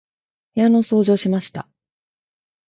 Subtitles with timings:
[0.55, 1.67] 部屋の掃除をしました。